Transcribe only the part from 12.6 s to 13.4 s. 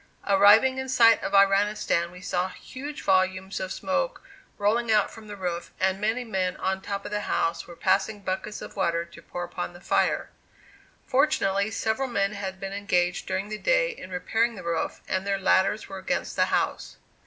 engaged